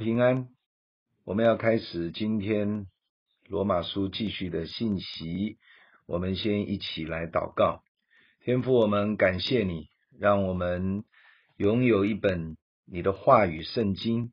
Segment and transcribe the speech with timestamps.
[0.00, 0.48] 平安。
[1.24, 2.86] 我们要开始今天
[3.48, 5.58] 罗马书继续的信息。
[6.06, 7.82] 我们先一起来祷告。
[8.42, 9.88] 天父，我们感谢你，
[10.18, 11.04] 让我们
[11.58, 14.32] 拥有一本你的话语圣经，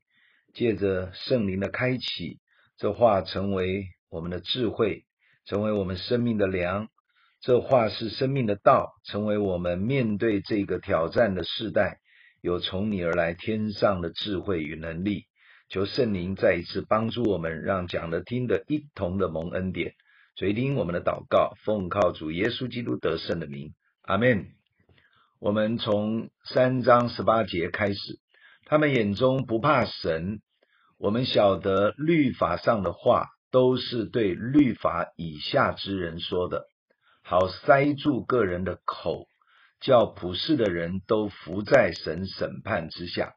[0.54, 2.40] 借着圣灵的开启，
[2.78, 5.04] 这话成为我们的智慧，
[5.44, 6.88] 成为我们生命的粮。
[7.42, 12.00] 这话是生命的道，成为我们面对这个挑战的世代，
[12.40, 15.27] 有从你而来天上的智慧与能力。
[15.70, 19.94] 求圣灵再一次帮助我们，让讲的听的一同的蒙恩典。
[20.36, 24.48] 垂听我们的祷告，奉靠主耶稣基督得胜的名，阿门。
[25.40, 28.20] 我们从三章十八节开始，
[28.66, 30.40] 他们眼中不怕神。
[30.98, 36.68] 我们晓得律法上的话，都是对律法以下之人说的。
[37.24, 39.28] 好塞住个人的口，
[39.82, 43.34] 叫普世的人都伏在神审判之下。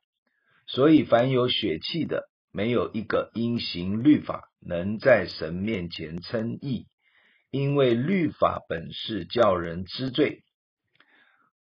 [0.73, 6.87] 所以，凡有血气的，没有一个因行律法能在神面前称义，
[7.51, 10.45] 因为律法本是叫人知罪。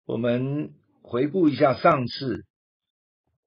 [0.05, 2.43] 我们回顾一下上次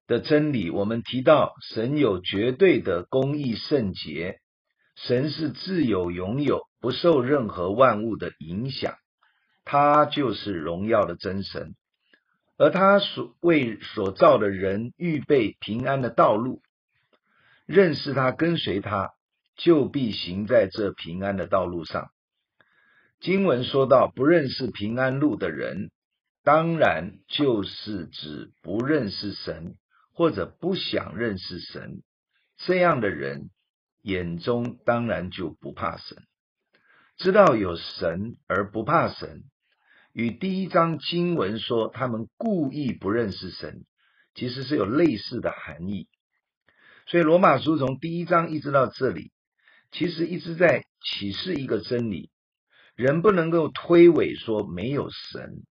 [0.07, 4.39] 的真理，我们提到神有绝对的公义圣洁。
[4.95, 8.95] 神是自有永有，不受任何万物的影响，
[9.63, 11.75] 他就是荣耀的真神，
[12.61, 16.61] 而他所为所造的人预备平安的道路，
[17.65, 19.09] 认识他、跟随他，
[19.55, 22.11] 就必行在这平安的道路上。
[23.19, 25.89] 经文说到不认识平安路的人，
[26.43, 29.73] 当然就是指不认识神
[30.13, 32.03] 或者不想认识神
[32.57, 33.49] 这样的人。
[34.03, 36.23] 眼中当然就不怕神，
[37.17, 39.45] 知道有神而不怕神，
[40.13, 43.85] 与第一章经文说他们故意不认识神，
[44.35, 46.07] 其实是有类似的含义。
[47.07, 49.31] 所以罗马书从第一章一直到这里，
[49.91, 52.29] 其实一直在启示一个真理：
[52.95, 55.63] 人不能够推诿说没有神，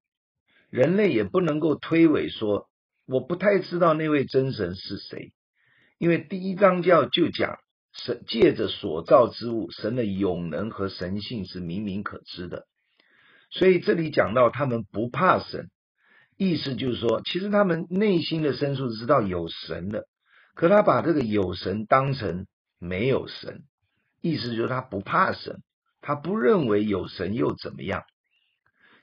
[0.71, 2.69] 人类也不能够推诿说
[3.07, 5.33] 我不太知道那位真神是谁，
[5.99, 7.59] 因为第一章就就讲。
[7.93, 12.69] 神借着所造之物，神的永能和神性是明明可知的。
[13.51, 15.69] 所以这里讲到他们不怕神，
[16.37, 20.07] 意思就是说，其实他们内心的深处知道有神的，
[20.55, 22.47] 可他把这个有神当成
[22.79, 23.65] 没有神，
[24.21, 25.63] 意思就是他不怕神，
[26.01, 28.05] 他不认为有神又怎么样？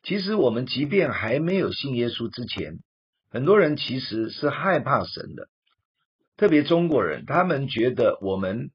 [0.04, 2.80] 其实我们即便还没有信耶稣之前，
[3.30, 5.50] 很多人其实是害怕神的，
[6.38, 8.72] 特别中国人，他们觉得我们。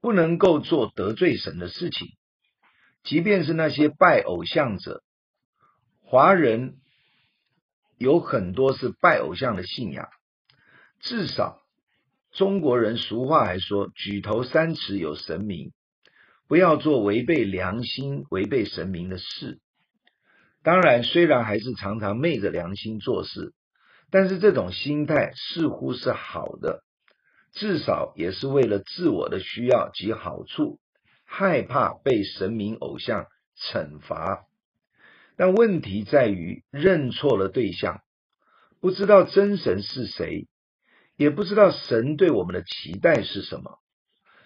[0.00, 2.08] 不能够做得罪神的事情，
[3.04, 5.02] 即便是那些拜偶像者，
[6.04, 6.76] 华人
[7.98, 10.08] 有很多是拜偶像的信仰。
[11.00, 11.60] 至少
[12.30, 15.72] 中国人俗话还说：“举头三尺有神明”，
[16.46, 19.58] 不要做违背良心、违背神明的事。
[20.62, 23.52] 当然，虽然还是常常昧着良心做事，
[24.10, 26.84] 但是这种心态似乎是好的。
[27.52, 30.78] 至少也是为了自我的需要及好处，
[31.32, 33.26] 害怕被神明偶像
[33.56, 34.46] 惩罚。
[35.36, 38.02] 但问题在于认错了对象，
[38.80, 40.46] 不知道真神是谁，
[41.16, 43.78] 也不知道神对我们的期待是什么，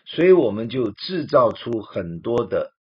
[0.05, 2.73] 所以我们就制造出很多的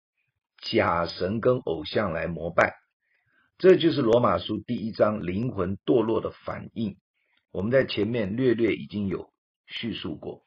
[0.62, 2.74] 假神跟偶像来膜拜。
[3.58, 6.96] 这就是罗马书第一章灵魂堕落的反应。
[7.50, 9.30] 我们在前面略略已经有。
[9.68, 10.44] 叙述过，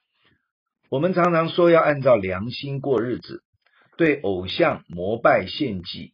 [0.87, 3.43] 我们常常说要按照良心过日子，
[3.99, 6.13] 对偶像膜拜献祭，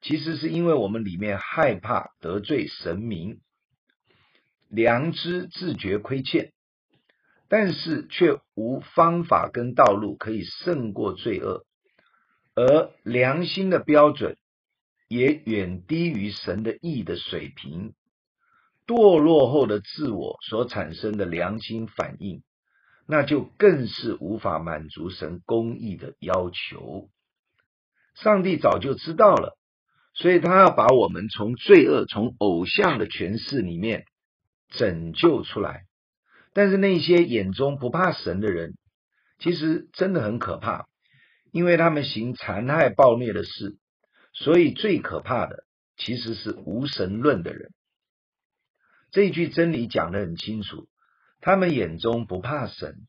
[0.00, 3.38] 其实是因为我们里面害怕得罪神明，
[4.68, 6.52] 良知自觉亏欠，
[7.48, 11.64] 但是却无方法跟道路可以胜过罪恶，
[12.56, 14.36] 而良心的标准
[15.06, 17.94] 也远低于神的意的水平。
[18.84, 22.42] 堕落后的自我所产生的良心反应，
[23.12, 27.10] 那就更是无法满足神公义的要求。
[28.14, 29.58] 上帝早就知道了，
[30.14, 34.06] 所以他要把我们从罪恶、从偶像的权势里面
[34.70, 35.82] 拯救出来。
[36.54, 38.78] 但是那些眼中不怕神的人，
[39.38, 40.86] 其实真的很可怕，
[41.50, 43.76] 因为他们行残害暴虐的事，
[44.32, 45.64] 所以最可怕的
[45.98, 47.74] 其实是无神论的人。
[49.10, 50.88] 这一句真理讲得很清楚，
[51.42, 53.06] 他们眼中不怕神，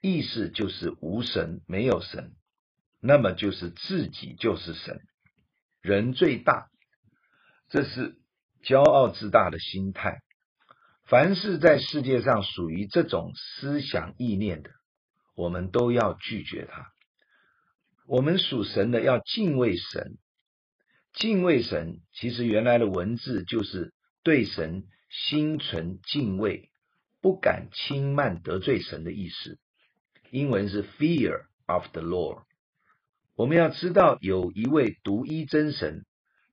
[0.00, 2.32] 意思就是无神，没有神，
[3.00, 5.00] 那么就是自己就是神，
[5.82, 6.68] 人最大，
[7.68, 8.14] 这是
[8.62, 10.20] 骄傲自大的心态。
[11.04, 14.70] 凡是在世界上属于这种思想意念的，
[15.34, 16.86] 我们都要拒绝它。
[18.06, 20.16] 我们属神的要敬畏神，
[21.12, 23.92] 敬畏神其实原来的文字就是
[24.22, 26.70] 对神心存敬畏，
[27.24, 29.58] 不敢轻慢得罪神的意思。
[30.30, 32.42] 英文是 Fear of the Lord。
[33.34, 36.04] 我们要知道有一位独一真神，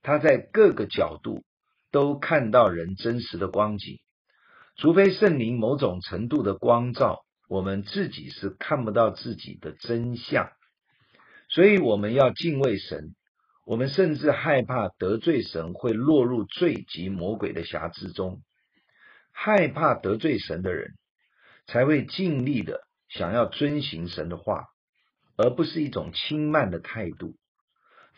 [0.01, 1.43] 他在各个角度
[1.91, 3.97] 都看到人真实的光景。
[4.77, 7.19] 除非圣灵某种程度的光照，
[7.49, 10.51] 我们自己是看不到自己的真相，
[11.49, 13.13] 所以我们要敬畏神。
[13.65, 18.41] 我们甚至害怕得罪神会落入罪及魔鬼的辖制中。
[19.31, 20.93] 害怕得罪神的人，
[21.67, 24.65] 才会尽力的想要遵行神的话，
[25.37, 27.35] 而不是一种轻慢的态度。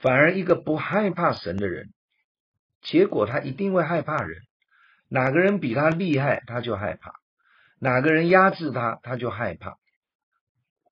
[0.02, 1.94] 反而一个不害怕神的人，
[2.82, 4.42] 结果他一定会害怕人。
[5.08, 7.12] 哪个人比他厉害，他就害怕；
[7.80, 9.78] 哪个人压制他，他就害怕。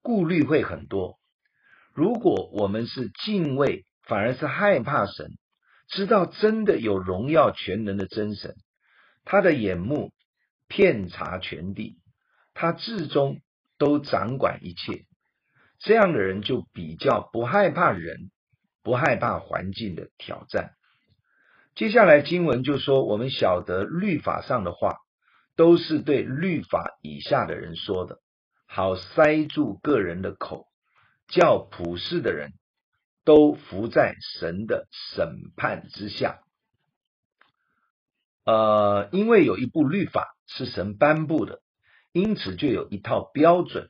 [0.02, 1.20] 顾虑会很多。
[1.94, 5.32] 如果我们是敬畏，反而是害怕神，
[5.90, 8.56] 知道真的有荣耀全能的真神，
[9.24, 10.12] 他的眼目
[10.68, 11.98] 遍察全地，
[12.54, 13.42] 他至终
[13.78, 15.06] 都掌管一切。
[15.80, 18.32] 这样的人就比较不害怕人，
[18.84, 20.74] 不害怕环境的挑战。
[21.74, 24.98] 接下来经文就说，我们晓得律法上的话，
[25.56, 28.20] 都是对律法以下的人说的，
[28.68, 30.68] 好塞住个人的口，
[31.28, 32.52] 叫普世的人
[33.24, 36.42] 都伏在神的审判之下。
[38.52, 41.62] 呃，因为有一部律法是神颁布的，
[42.12, 43.90] 因此就有一套标准，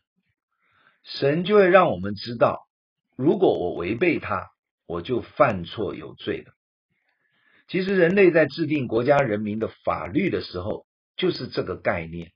[1.04, 2.68] 神就会让我们知道，
[3.16, 4.52] 如果我违背它，
[4.86, 6.54] 我就犯错有罪了。
[7.70, 10.86] 其实，人类在制定国家人民的法律的时候，
[11.18, 12.32] 就是这个概念。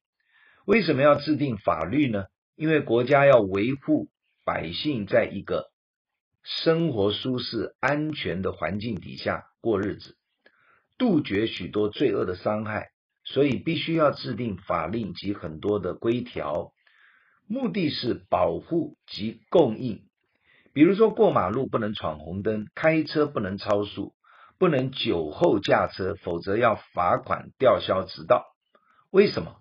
[0.65, 2.25] 为什么要制定法律呢？
[2.55, 4.09] 因为国家要维护
[4.43, 5.69] 百姓在一个
[6.41, 10.17] 生活舒适、安全的环境底下过日子，
[10.97, 12.89] 杜绝许多罪恶的伤害，
[13.23, 16.71] 所以必须要制定法令及很多的规条，
[17.47, 20.03] 目的是保护及供应。
[20.73, 24.13] 比如说，过马路不能闯红灯，开车不能超速。
[24.57, 28.45] 不能酒后驾车，否则要罚款、吊销执照。
[29.11, 29.57] 为什么？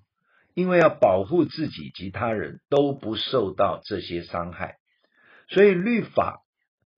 [0.54, 4.76] 因为要保护自己及他人都不受到这些伤害。
[5.48, 6.44] 所以律法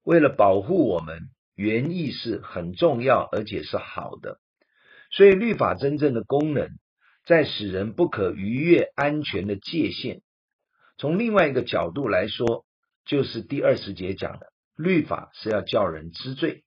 [0.05, 4.39] 为了保护我们，原意是很重要，而且是好的。
[5.11, 6.69] 所以律法真正的功能，
[7.27, 10.21] 在使人不可逾越安全的界限。
[10.99, 12.65] 从另外一个角度来说，
[13.05, 16.63] 就是第二十节讲的，律法是要叫人知罪。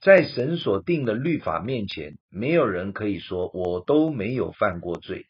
[0.00, 5.26] 在神所定的律法面前，没有人可以说我都没有犯过罪，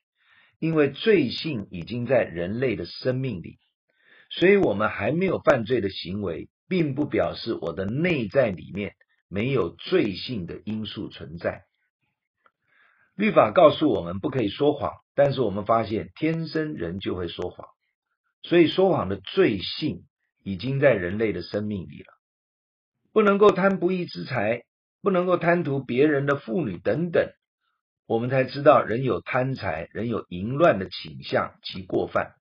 [0.58, 3.58] 因为罪性已经在人类的生命里。
[4.30, 8.94] 所以，我们还没有犯罪的行为，并不表示我的内在里面
[9.28, 11.64] 没有罪性的因素存在。
[13.14, 17.66] 律法告诉我们不可以说谎，但是我们发现天生人就会说谎，
[18.42, 20.04] 所以说谎的罪性
[20.44, 22.12] 已经在人类的生命里了。
[23.12, 24.62] 不能够贪不义之财，
[25.02, 27.32] 不能够贪图别人的妇女等等，
[28.06, 32.34] 我们才知道人有贪财、人有淫乱的倾向及过犯。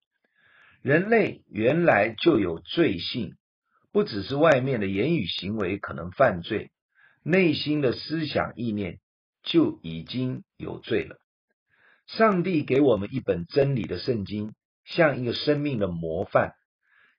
[0.83, 3.36] 人类原来就有罪性，
[3.97, 6.69] 不只是外面的言语行为可能犯罪，
[7.23, 8.99] 内心的思想意念
[9.41, 11.17] 就已经有罪了。
[12.05, 14.53] 上帝给我们一本真理的圣经，
[14.85, 16.53] 像一个生命的模范，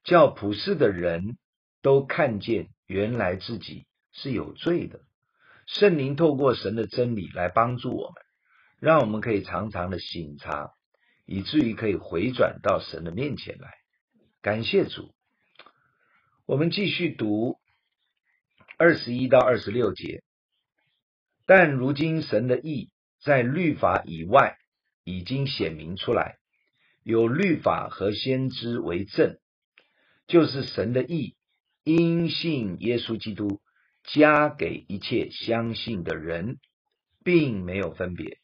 [0.04, 1.36] 叫普世的人
[1.82, 2.68] 都看见。
[2.86, 5.00] 原来自己是有罪的，
[5.66, 8.14] 圣灵透过神的真理来帮助我们，
[8.78, 10.70] 让我们可以常常的省察，
[11.26, 13.68] 以至于可以回转到神的面前来。
[14.42, 15.12] 感谢主，
[16.48, 17.58] 我们继续读
[18.78, 20.22] 二十一到二十六节。
[21.44, 22.90] 但如今神的意
[23.22, 24.56] 在律法以外
[25.04, 26.38] 已经显明出来，
[27.02, 29.36] 有律法和先知为证，
[30.26, 31.36] 就是神的意。
[31.84, 33.60] 因信耶稣基督，
[34.04, 36.56] 加给一切相信的人，
[37.22, 38.38] 并没有分别。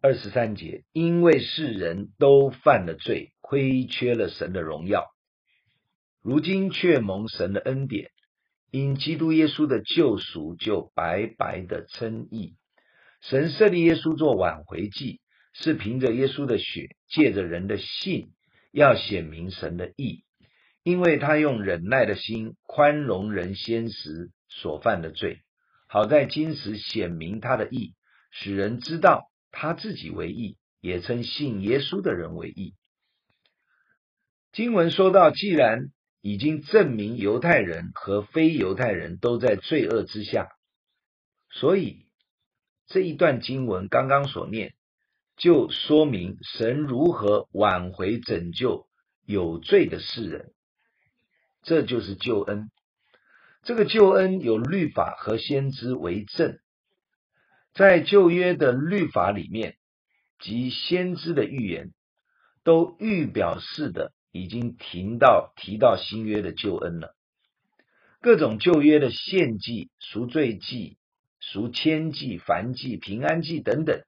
[0.00, 5.08] 二十三节，因为世人都犯了罪，亏缺了神的荣耀，
[6.24, 8.10] 如今却蒙神的恩典，
[8.70, 12.56] 因基督耶稣的救赎，就白白的称义。
[13.20, 15.20] 神设立耶稣做挽回祭，
[15.52, 18.30] 是凭着耶稣的血，借着人的信，
[18.72, 20.24] 要显明神的义。
[20.82, 25.42] 因为他用忍耐的心宽容人先时所犯的罪，
[25.86, 27.92] 好在今时显明他的义，
[28.30, 32.72] 使人知道他自己为义，也称信耶稣的人为义。
[34.52, 35.90] 经文说到，既然
[36.26, 40.48] 已经证明犹太人和非犹太人都在罪恶之下，
[41.50, 42.06] 所以
[42.86, 44.72] 这一段经文刚刚所念，
[45.36, 48.86] 就说明神如何挽回拯救
[49.26, 50.54] 有罪的世人。
[51.62, 52.70] 这就是救恩。
[53.62, 56.58] 这个救恩有律法和先知为证，
[57.74, 59.76] 在旧约的律法里面
[60.38, 61.92] 及先知的预言，
[62.62, 67.14] 都预表示的已经提到提到新约的救恩了。
[68.20, 70.98] 各种旧约的献祭、赎罪祭、
[71.38, 74.02] 赎愆祭、燔祭、平安祭等等，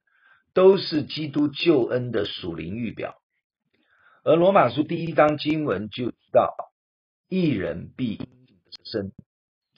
[0.53, 3.15] 都是基督救恩的属灵预表。
[4.25, 6.53] 而罗马书第一章经文就提到，
[7.29, 8.19] 一人必
[8.83, 9.13] 生。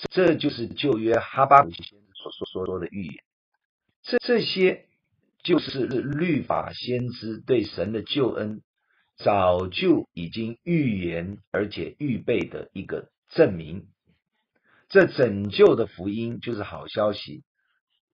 [0.09, 3.23] 这就是旧约哈巴谷先知所所说的预言，
[4.01, 4.87] 这这些
[5.43, 8.61] 就是律法先知对神的救恩
[9.23, 13.87] 早就已经预言而且预备的一个证明。
[14.87, 17.43] 这拯救的福音就是好消息，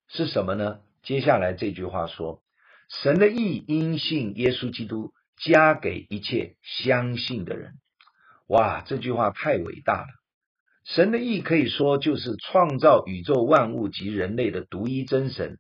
[0.08, 0.80] 是什么呢？
[1.04, 2.42] 接下来这句话说：
[2.90, 7.76] 神的意因信耶稣基督加给一切相信的人。
[8.48, 10.08] 哇，这句话太伟大了。
[10.84, 15.60] 神的意可以说就是创造宇宙万物及人类的独一真神，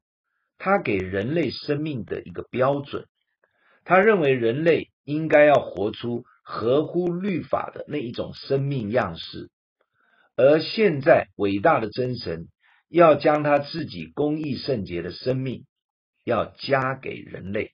[0.57, 3.07] 他给人类生命的一个标准。
[3.85, 9.49] 他认为人类应该要活出合乎律法的那一种生命样式，
[10.35, 12.49] 而现在伟大的真神
[12.89, 15.65] 要将他自己公义圣洁的生命
[16.25, 17.71] 要加给人类。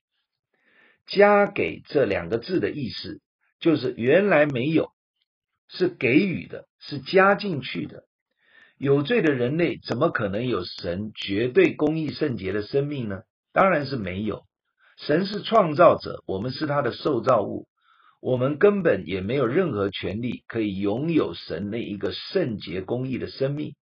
[1.08, 3.22] 加给这两个字的意思
[3.60, 4.92] 就是原来没有。
[5.74, 8.04] 是给予的，是加进去的。
[8.78, 13.22] 有罪的人类怎么可能有神绝对公义圣洁的生命呢？
[13.54, 14.44] 当然是没有。
[15.06, 17.68] 神是创造者，我们是他的受造物，
[18.22, 23.76] 我们根本也没有任何权利可以拥有神那一个圣洁公义的生命，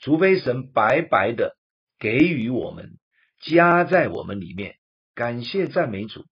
[0.00, 1.56] 除非神白白的
[1.98, 2.98] 给予我们，
[3.40, 4.74] 加在我们里面。
[5.14, 6.24] 感谢赞美主，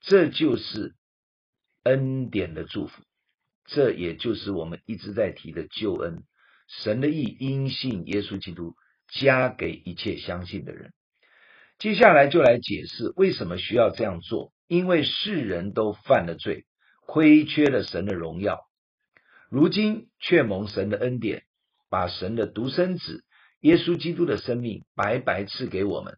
[0.00, 0.94] 这就是
[1.82, 3.02] 恩典的祝福。
[3.66, 6.22] 这也就是我们一直在提的救恩，
[6.68, 8.74] 神的意因信耶稣基督
[9.08, 10.92] 加给一切相信的人。
[11.78, 16.64] 接下来就来解释为什么需要这样做，因为世人都犯了罪，
[17.06, 18.60] 亏缺了神的荣耀，
[19.50, 21.42] 如今却蒙神的恩典，
[21.90, 23.24] 把神的独生子
[23.60, 26.16] 耶稣基督的生命白白赐给我们。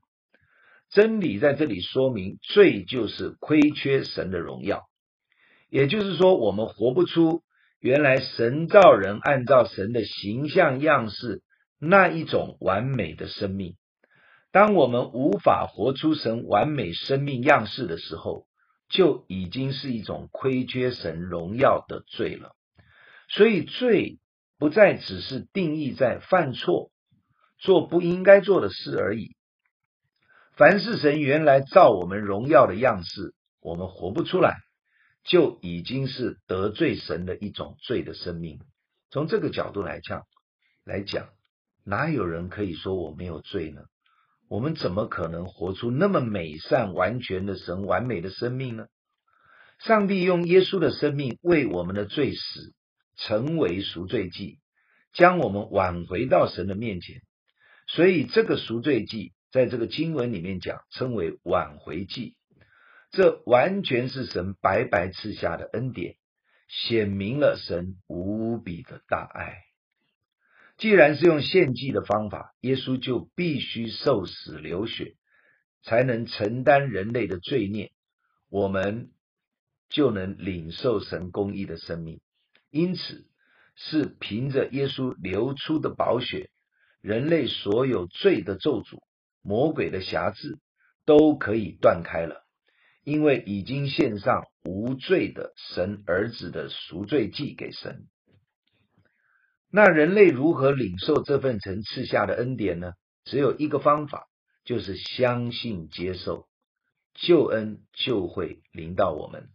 [0.91, 4.85] 真理在这里说明，罪就是亏缺神的荣耀。
[5.69, 7.43] 也就是说，我们活不出
[7.81, 11.43] 原来神造人按照神的形象样式
[11.81, 13.75] 那一种完美的生命。
[14.57, 18.47] 当我们无法活出神完美生命样式的时候，
[18.89, 22.57] 就已经是一种亏缺神荣耀的罪了。
[23.29, 24.19] 所以，罪
[24.57, 26.91] 不再只是定义在犯错、
[27.59, 29.37] 做不应该做的事而已。
[30.57, 34.57] 凡是神原来造我们荣耀的样式，我们活不出来。
[35.23, 38.61] 就已经是得罪神的一种罪的生命。
[39.11, 40.23] 从这个角度来讲，
[40.83, 41.29] 来讲，
[41.85, 43.83] 哪有人可以说我没有罪呢？
[44.49, 48.87] 我们怎么可能活出那么美善完全的神完美的生命呢？
[49.79, 52.73] 上帝用耶稣的生命为我们的罪死，
[53.17, 54.59] 成为赎罪祭，
[55.13, 57.21] 将我们挽回到神的面前。
[57.87, 62.37] 所以这个赎罪祭在这个经文里面讲，称为挽回祭。
[63.11, 66.17] 这完全是神白白赐下的恩典，
[66.69, 69.66] 显明了神无比的大爱。
[70.77, 75.15] 既然是用献祭的方法，耶稣就必须受死流血，
[75.83, 77.93] 才能承担人类的罪孽，
[78.51, 79.11] 我们
[79.89, 82.21] 就能领受神公义的生命。
[82.71, 83.27] 因此，
[83.75, 86.51] 是凭着耶稣流出的宝血，
[87.01, 88.99] 人类所有罪的咒诅、
[89.43, 90.59] 魔鬼的辖制，
[91.07, 92.45] 都可以断开了。
[93.03, 98.09] 因为已经献上无罪的神儿子的赎罪祭给神，
[99.71, 102.93] 那人类如何领受这份神赐下的恩典呢？
[103.25, 104.27] 只有一个方法，
[104.65, 106.47] 就是相信接受，
[107.15, 109.49] 救恩就会临到我们。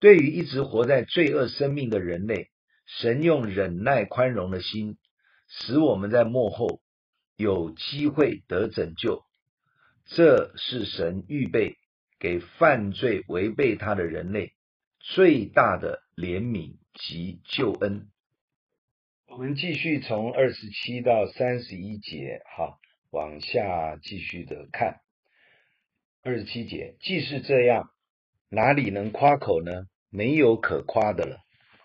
[0.00, 2.50] 对于一直活在罪恶生命的人类，
[2.86, 4.96] 神用忍耐宽容的心，
[5.48, 6.80] 使我们在幕后
[7.36, 9.22] 有机会得拯救。
[10.06, 11.76] 这是神预备。
[12.18, 14.52] 给犯罪违背他的人类
[15.00, 18.06] 最大的怜悯及救恩。
[19.32, 22.76] 我们继续从二十七到三十一节，哈，
[23.10, 25.00] 往下继续的看。
[26.22, 27.88] 二十七节，既是这样，
[28.50, 29.86] 哪里能夸口呢？
[30.10, 31.38] 没有可夸的了。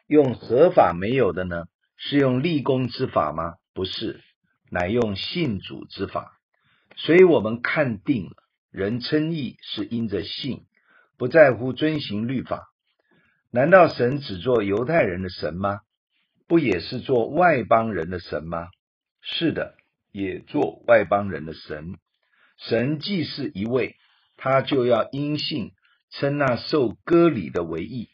[0.07, 1.67] 用何法没有的呢？
[1.95, 3.53] 是用立功之法吗？
[3.73, 4.19] 不是，
[4.69, 6.37] 乃用信主之法。
[6.97, 8.35] 所以我们看定了，
[8.71, 10.65] 人称义是因着信，
[11.17, 12.67] 不在乎遵行律法。
[13.51, 15.79] 难道神只做犹太人的神吗？
[16.47, 18.69] 不也是做外邦人的神吗？
[19.21, 19.75] 是的，
[20.11, 21.95] 也做外邦人的神。
[22.57, 23.97] 神既是一位，
[24.37, 25.73] 他就要因信
[26.09, 28.09] 称那受割礼的为义，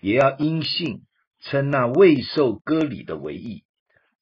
[0.00, 1.02] 也要因信
[1.40, 3.64] 称那未受割礼的为义。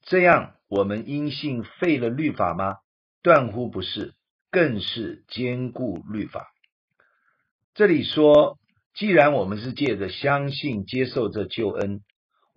[0.03, 2.79] 这样，我们因信废了律法吗？
[3.23, 4.15] 断乎不是，
[4.51, 6.49] 更是坚固律法。
[7.75, 8.59] 这里说，
[8.95, 12.01] 既然我们是借着相信接受这救恩，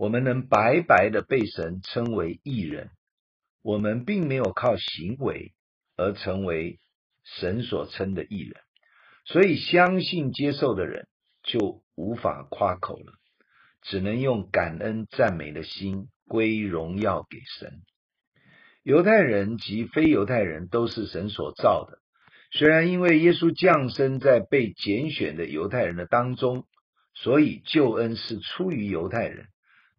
[0.03, 2.89] 我们能白白的被神称为义人。
[3.61, 5.53] 我们并没有靠行为
[5.95, 6.81] 而成为
[7.23, 8.55] 神所称的义人，
[9.23, 11.07] 所以相信接受的人
[11.41, 13.13] 就无法夸口了，
[13.81, 17.81] 只能用感恩赞美的心归荣耀给神。
[18.83, 21.99] 犹太人及非犹太人都是神所造的，
[22.51, 26.65] 虽然因为耶稣降生在被拣选的犹太人的当中，
[27.13, 29.47] 所以救恩是出于犹太人。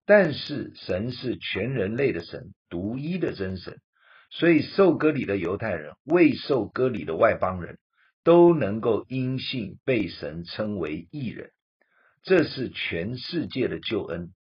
[0.07, 3.81] 但是神是全人类的神，独一的真神，
[4.31, 7.79] 所以受割礼的犹太人、未受割礼的外邦人
[8.23, 11.51] 都能够因信被神称为义人。
[12.23, 14.33] 这是全世界的救恩，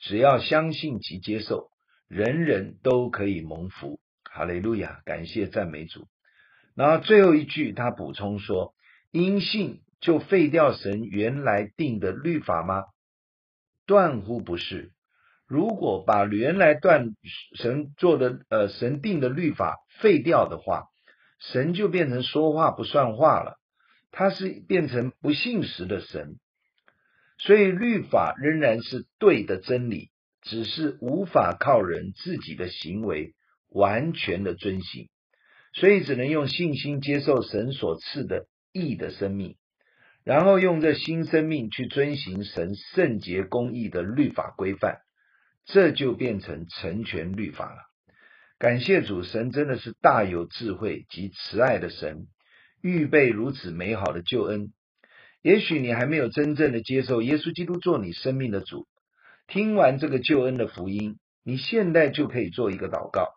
[0.00, 1.70] 只要相信及接受，
[2.08, 4.00] 人人都可以蒙福。
[4.24, 6.08] 哈利路亚，感谢赞美主。
[6.74, 8.74] 然后最后一句，他补充说：
[9.12, 12.82] 因信就废掉神原来定的律法吗？
[13.86, 14.90] 断乎不是。
[15.46, 17.14] 如果把原来断
[17.54, 20.84] 神做的呃神定的律法废掉的话，
[21.38, 23.58] 神就变成说话不算话了，
[24.10, 26.36] 他是变成不信实的神。
[27.36, 33.34] 所以律法仍然是对的真理，只是无法靠人自己的行为
[33.68, 35.08] 完全的遵行，
[35.74, 39.56] 所以只能用信心接受神所赐的义的生命，
[40.22, 45.00] 然后用这新生命去遵行神圣洁公义的律法规范。
[45.64, 47.78] 这就变成成全律法了。
[48.58, 52.26] 感谢主，神真的是大有智慧及慈爱的神，
[52.80, 54.72] 预备如此美好的救恩。
[55.42, 58.86] 也许你还没有真正的接受耶稣基督做你生命的主，
[59.46, 63.28] 听完这个救恩的福音，你现在就可以做一个祷告，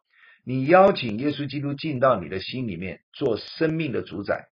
[0.46, 4.46] 你邀请耶稣基督进到你的心里面，做生命的主宰，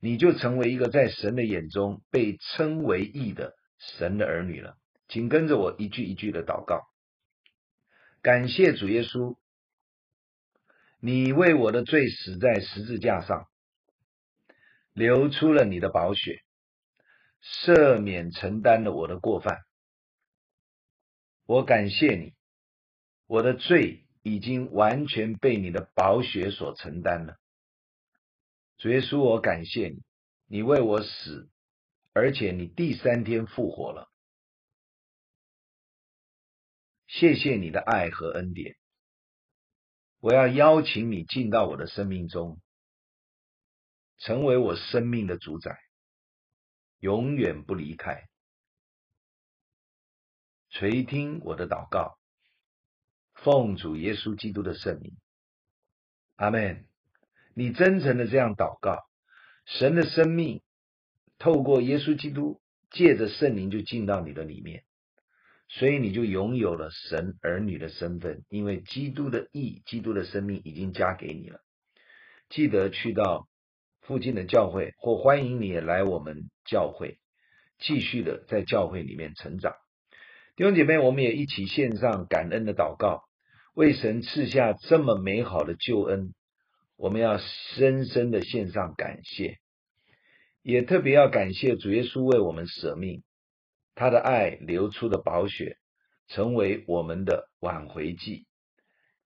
[0.00, 4.74] 你就成为一个在神的眼中被称为义的神的儿女了。
[5.08, 6.82] 请跟着我一句一句的祷告。
[8.26, 9.36] 感谢主耶稣，
[10.98, 13.46] 你为我的罪死在十字架上，
[14.92, 16.42] 流出了你的宝血，
[17.40, 19.60] 赦免承担了我的过犯。
[21.44, 22.34] 我感谢你，
[23.28, 27.36] 我的罪已经完全被你的宝血所承担了。
[28.76, 30.02] 主耶稣，我感谢你，
[30.48, 31.48] 你为我死，
[32.12, 34.10] 而且你第三天复活了。
[37.06, 38.76] 谢谢你的爱和恩典，
[40.20, 42.60] 我要邀请你进到我的生命中，
[44.18, 45.78] 成为我生命的主宰，
[46.98, 48.28] 永远不离开。
[50.70, 52.18] 垂听我的祷告，
[53.34, 55.16] 奉主耶稣基督的圣名，
[56.34, 56.86] 阿门。
[57.54, 59.08] 你真诚的这样祷告，
[59.64, 60.62] 神的生命
[61.38, 64.84] 透过耶稣基督，借着圣灵就进到你的里面。
[65.68, 71.60] 所以你就拥有了神儿女的身份，因为基督的义、基督的生命已经加给你了。
[72.48, 73.48] 记得去到
[74.02, 77.18] 附近的教会，或欢迎你来我们教会，
[77.78, 79.74] 继续的在教会里面成长。
[80.54, 83.24] 弟兄姐妹，我们也一起献上感恩的祷告，
[83.74, 86.32] 为神赐下这么美好的救恩，
[86.96, 87.38] 我们要
[87.74, 89.58] 深深的献上感谢，
[90.62, 93.24] 也特别要感谢主耶稣为我们舍命。
[93.96, 95.78] 他的爱流出的宝血，
[96.28, 98.46] 成为我们的挽回祭。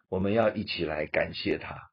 [0.08, 1.90] 我们要一起来感谢他。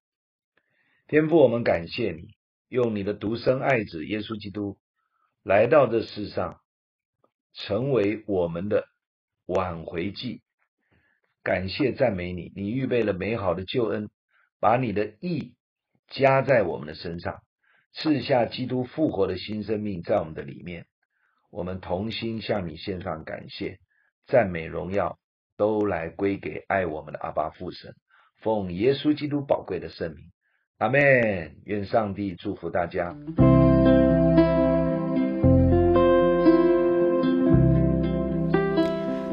[1.07, 2.35] 天父，我们感谢你，
[2.67, 4.77] 用你的独生爱子耶稣基督
[5.41, 6.61] 来到这世上，
[7.53, 8.85] 成为我们的
[9.47, 10.43] 挽回祭。
[11.41, 14.11] 感谢赞美你，你预备了美好的救恩，
[14.59, 15.55] 把你的意
[16.09, 17.41] 加在我们的身上，
[17.91, 20.85] 赐下基督复活的新生命在我们的里面。
[21.57, 23.79] 我们同心向你献上感谢、
[24.27, 25.17] 赞美、荣耀，
[25.57, 27.95] 都来归给爱我们的阿爸父神，
[28.43, 30.29] 奉耶稣基督宝贵的圣名，
[30.77, 31.55] 阿门。
[31.65, 33.15] 愿上帝祝福大家。